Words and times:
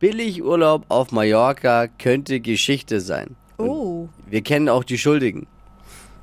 Billigurlaub 0.00 0.84
auf 0.88 1.10
Mallorca 1.10 1.88
könnte 1.88 2.38
Geschichte 2.38 3.00
sein. 3.00 3.34
Oh. 3.58 4.08
Wir 4.28 4.42
kennen 4.42 4.68
auch 4.68 4.84
die 4.84 4.96
Schuldigen. 4.96 5.48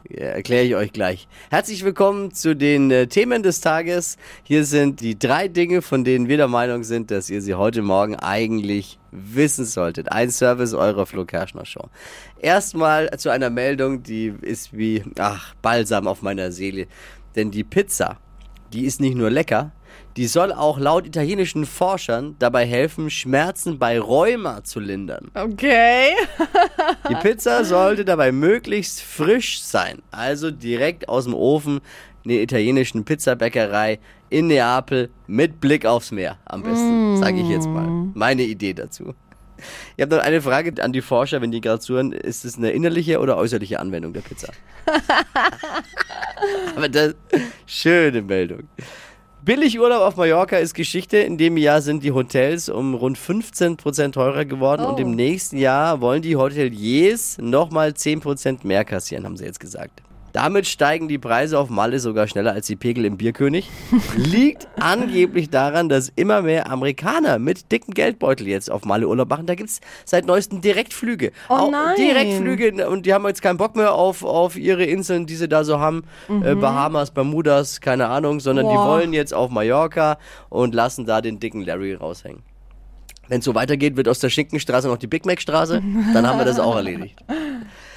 Ja, 0.08 0.28
Erkläre 0.28 0.63
ich 0.63 0.75
euch 0.75 0.94
gleich. 0.94 1.28
Herzlich 1.50 1.83
willkommen 1.83 2.32
zu 2.32 2.56
den 2.56 2.90
äh, 2.90 3.08
Themen 3.08 3.43
des 3.43 3.59
Tages. 3.59 4.16
Hier 4.43 4.64
sind 4.64 5.01
die 5.01 5.19
drei 5.19 5.50
Dinge, 5.50 5.82
von 5.82 6.06
denen 6.06 6.30
wir 6.30 6.38
der 6.38 6.48
Meinung 6.48 6.85
sind, 6.85 7.11
dass 7.11 7.30
ihr 7.30 7.42
sie 7.42 7.56
heute 7.56 7.82
Morgen 7.82 8.16
eigentlich 8.16 8.98
wissen 9.11 9.65
solltet. 9.65 10.09
Ein 10.09 10.31
Service 10.31 10.73
eurer 10.73 11.05
Flo 11.05 11.25
Kerschner 11.25 11.65
Show. 11.65 11.89
Erstmal 12.39 13.09
zu 13.17 13.29
einer 13.29 13.49
Meldung, 13.49 14.03
die 14.03 14.33
ist 14.41 14.77
wie, 14.77 15.03
ach, 15.19 15.53
Balsam 15.61 16.07
auf 16.07 16.21
meiner 16.21 16.53
Seele. 16.53 16.87
Denn 17.35 17.51
die 17.51 17.65
Pizza, 17.65 18.19
die 18.71 18.85
ist 18.85 19.01
nicht 19.01 19.17
nur 19.17 19.31
lecker, 19.31 19.73
die 20.18 20.27
soll 20.27 20.54
auch 20.54 20.80
laut 20.80 21.05
italienischen 21.05 21.66
Forschern 21.66 22.36
dabei 22.39 22.66
helfen, 22.66 23.09
Schmerzen 23.09 23.77
bei 23.77 24.00
Rheuma 24.00 24.64
zu 24.64 24.80
lindern. 24.80 25.30
Okay. 25.34 26.12
Die 27.09 27.16
Pizza 27.16 27.66
sollte 27.66 28.05
dabei 28.05 28.31
möglichst 28.31 29.02
frisch 29.02 29.62
sein, 29.62 30.02
also 30.12 30.52
direkt 30.52 31.09
aus 31.09 31.26
dem 31.26 31.34
Ofen 31.34 31.81
in 32.23 32.30
der 32.30 32.41
italienischen 32.41 33.03
Pizzabäckerei 33.03 34.00
in 34.30 34.48
Neapel 34.48 35.09
mit 35.27 35.59
Blick 35.59 35.86
aufs 35.86 36.12
Meer 36.12 36.38
am 36.45 36.64
besten, 36.64 37.17
sage 37.17 37.41
ich 37.41 37.50
jetzt 37.50 37.67
mal. 37.67 37.88
Meine 38.14 38.44
Idee 38.44 38.73
dazu. 38.73 39.14
Ich 39.95 40.02
habe 40.02 40.16
noch 40.16 40.23
eine 40.23 40.41
Frage 40.41 40.84
an 40.84 40.91
die 40.91 41.02
Forscher, 41.02 41.41
wenn 41.41 41.52
die 41.52 41.62
gerade 41.62 41.80
zuhören. 41.80 42.12
Ist 42.12 42.45
es 42.45 42.58
eine 42.58 42.72
innerliche 42.72 43.20
oder 43.20 43.38
äußerliche 43.38 43.80
Anwendung 43.80 44.14
der 44.14 44.22
Pizza? 44.22 44.52
Aber 46.75 46.89
das, 46.89 47.16
schöne 47.66 48.22
Meldung. 48.22 48.67
Billigurlaub 49.45 50.02
auf 50.02 50.16
Mallorca 50.16 50.58
ist 50.58 50.73
Geschichte. 50.73 51.17
In 51.17 51.38
dem 51.38 51.55
Jahr 51.55 51.80
sind 51.84 52.03
die 52.03 52.12
Hotels 52.12 52.67
um 52.67 52.95
rund 52.95 53.16
15% 53.16 54.12
teurer 54.13 54.44
geworden 54.44 54.84
Oh. 54.84 54.90
und 54.90 54.99
im 54.99 55.12
nächsten 55.12 55.58
Jahr 55.58 56.02
wollen 56.02 56.23
die 56.23 56.36
Hoteliers 56.36 57.38
nochmal 57.39 57.89
10% 57.92 58.66
mehr 58.66 58.84
kassieren, 58.84 59.23
haben 59.23 59.38
sie 59.38 59.45
jetzt 59.45 59.59
gesagt. 59.59 60.02
Damit 60.36 60.67
steigen 60.67 61.08
die 61.08 61.17
Preise 61.17 61.58
auf 61.58 61.69
Malle 61.69 61.97
sogar 61.97 62.28
schneller 62.28 62.52
als 62.52 62.67
die 62.67 62.75
Pegel 62.75 63.05
im 63.05 63.16
Bierkönig. 63.16 63.69
Liegt 64.17 64.67
angeblich 64.78 65.50
daran, 65.50 65.88
dass 65.88 66.11
immer 66.17 66.41
mehr 66.41 66.69
Amerikaner 66.69 67.39
mit 67.39 67.72
dicken 67.72 67.94
Geldbeutel 67.94 68.45
jetzt 68.45 68.69
auf 68.69 68.83
Malle 68.83 69.08
Urlaub 69.08 69.30
machen. 69.30 69.45
Da 69.45 69.56
gibt's 69.56 69.80
seit 70.03 70.25
neuestem 70.25 70.59
Direktflüge. 70.59 71.31
Oh 71.47 71.69
nein. 71.72 71.95
Direktflüge 71.95 72.86
und 72.89 73.06
die 73.06 73.13
haben 73.13 73.25
jetzt 73.28 73.41
keinen 73.41 73.56
Bock 73.56 73.78
mehr 73.78 73.94
auf, 73.94 74.25
auf 74.25 74.58
ihre 74.58 74.83
Inseln, 74.83 75.25
die 75.25 75.36
sie 75.38 75.47
da 75.47 75.63
so 75.63 75.80
haben. 75.80 76.03
Äh, 76.44 76.56
Bahamas, 76.56 77.11
Bermudas, 77.11 77.80
keine 77.80 78.08
Ahnung, 78.09 78.41
sondern 78.41 78.66
die 78.66 78.72
Mhm. 78.73 78.75
Boah. 78.75 78.88
wollen 78.88 79.13
jetzt 79.13 79.33
auf 79.33 79.50
Mallorca 79.52 80.17
und 80.50 80.75
lassen 80.75 81.06
da 81.06 81.22
den 81.22 81.39
dicken 81.39 81.61
Larry 81.61 81.94
raushängen. 81.94 82.41
Wenn 83.30 83.39
es 83.39 83.45
so 83.45 83.56
weitergeht, 83.56 83.95
wird 83.95 84.09
aus 84.09 84.19
der 84.19 84.30
Schinkenstraße 84.30 84.89
noch 84.89 84.97
die 84.97 85.08
Big 85.08 85.25
Mac 85.25 85.39
Straße. 85.39 85.81
Dann 86.13 86.28
haben 86.28 86.38
wir 86.39 86.45
das 86.45 86.59
auch 86.59 86.75
erledigt. 86.75 87.23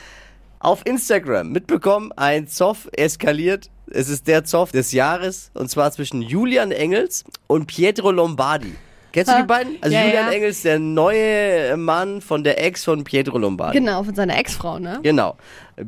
Auf 0.60 0.84
Instagram 0.84 1.50
mitbekommen, 1.50 2.10
ein 2.16 2.48
Zoff 2.48 2.88
eskaliert. 2.96 3.70
Es 3.90 4.08
ist 4.08 4.26
der 4.26 4.44
Zoff 4.44 4.72
des 4.72 4.92
Jahres 4.92 5.50
und 5.54 5.70
zwar 5.70 5.92
zwischen 5.92 6.20
Julian 6.20 6.72
Engels 6.72 7.24
und 7.46 7.66
Pietro 7.66 8.10
Lombardi. 8.10 8.74
Kennst 9.12 9.32
du 9.32 9.36
die 9.36 9.46
beiden? 9.46 9.76
Also 9.80 9.94
Ja, 9.94 10.04
Julian 10.04 10.26
ja. 10.26 10.32
Engels, 10.32 10.62
der 10.62 10.78
neue 10.78 11.76
Mann 11.76 12.20
von 12.20 12.44
der 12.44 12.62
Ex 12.62 12.84
von 12.84 13.04
Pietro 13.04 13.38
Lombardi. 13.38 13.78
Genau, 13.78 14.02
von 14.02 14.14
seiner 14.14 14.36
Ex-Frau, 14.36 14.78
ne? 14.78 14.98
Genau. 15.02 15.36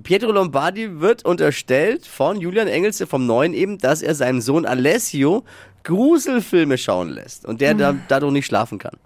Pietro 0.03 0.33
Lombardi 0.33 1.01
wird 1.01 1.25
unterstellt 1.25 2.07
von 2.07 2.41
Julian 2.41 2.69
Engels, 2.69 3.05
vom 3.09 3.27
Neuen 3.27 3.53
eben, 3.53 3.77
dass 3.79 4.03
er 4.03 4.15
seinem 4.15 4.41
Sohn 4.41 4.65
Alessio 4.65 5.45
Gruselfilme 5.83 6.79
schauen 6.79 7.11
lässt 7.11 7.45
und 7.45 7.61
der 7.61 7.75
da, 7.75 7.95
dadurch 8.09 8.33
nicht 8.33 8.47
schlafen 8.47 8.79
kann. 8.79 8.97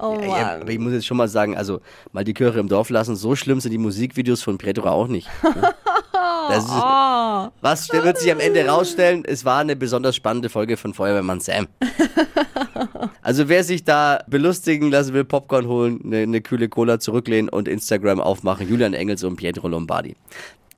Oh 0.00 0.16
Ja, 0.22 0.56
aber 0.60 0.70
ich 0.70 0.78
muss 0.78 0.92
jetzt 0.92 1.06
schon 1.06 1.16
mal 1.16 1.28
sagen, 1.28 1.56
also 1.56 1.80
mal 2.12 2.24
die 2.24 2.34
Kirche 2.34 2.58
im 2.60 2.68
Dorf 2.68 2.90
lassen, 2.90 3.16
so 3.16 3.34
schlimm 3.36 3.60
sind 3.60 3.72
die 3.72 3.78
Musikvideos 3.78 4.42
von 4.42 4.58
Pietro 4.58 4.88
auch 4.88 5.08
nicht. 5.08 5.28
Das 6.50 6.64
ist, 6.64 6.70
Oh. 6.72 7.48
was 7.60 7.92
wird 7.92 8.18
sich 8.18 8.32
am 8.32 8.40
Ende 8.40 8.66
rausstellen? 8.66 9.22
Es 9.26 9.44
war 9.44 9.58
eine 9.60 9.76
besonders 9.76 10.16
spannende 10.16 10.48
Folge 10.48 10.76
von 10.78 10.94
Feuerwehrmann 10.94 11.40
Sam. 11.40 11.68
Also 13.22 13.48
wer 13.48 13.62
sich 13.64 13.84
da 13.84 14.20
belustigen 14.28 14.90
lassen 14.90 15.12
will, 15.12 15.24
Popcorn 15.24 15.66
holen, 15.66 16.00
eine, 16.04 16.18
eine 16.18 16.40
kühle 16.40 16.68
Cola 16.68 16.98
zurücklehnen 16.98 17.48
und 17.50 17.68
Instagram 17.68 18.20
aufmachen, 18.20 18.66
Julian 18.68 18.94
Engels 18.94 19.22
und 19.24 19.36
Pietro 19.36 19.68
Lombardi. 19.68 20.16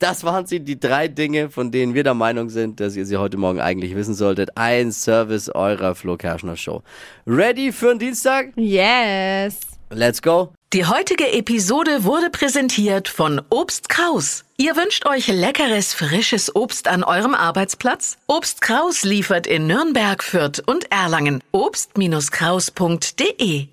Das 0.01 0.25
waren 0.25 0.47
sie, 0.47 0.59
die 0.61 0.81
drei 0.81 1.09
Dinge, 1.09 1.51
von 1.51 1.71
denen 1.71 1.93
wir 1.93 2.03
der 2.03 2.15
Meinung 2.15 2.49
sind, 2.49 2.81
dass 2.81 2.97
ihr 2.97 3.05
sie 3.05 3.19
heute 3.19 3.37
Morgen 3.37 3.61
eigentlich 3.61 3.95
wissen 3.95 4.15
solltet. 4.15 4.57
Ein 4.57 4.93
Service 4.93 5.51
eurer 5.51 5.95
Flo 5.95 6.17
Kerschner 6.17 6.57
Show. 6.57 6.83
Ready 7.27 7.71
für 7.71 7.91
den 7.91 7.99
Dienstag? 7.99 8.53
Yes. 8.57 9.59
Let's 9.91 10.23
go. 10.23 10.55
Die 10.73 10.87
heutige 10.87 11.31
Episode 11.33 12.05
wurde 12.05 12.31
präsentiert 12.31 13.09
von 13.09 13.43
Obst 13.51 13.91
Kraus. 13.91 14.47
Ihr 14.57 14.75
wünscht 14.77 15.05
euch 15.05 15.27
leckeres, 15.27 15.93
frisches 15.93 16.57
Obst 16.57 16.89
an 16.89 17.05
eurem 17.05 17.35
Arbeitsplatz? 17.35 18.17
Obst 18.27 18.63
Kraus 18.63 19.03
liefert 19.03 19.47
in 19.47 19.67
Nürnberg, 19.67 20.23
Fürth 20.23 20.63
und 20.65 20.91
Erlangen. 20.91 21.43
Obst-Kraus.de 21.53 23.69